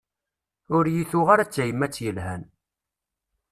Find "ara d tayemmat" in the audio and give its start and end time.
1.33-1.95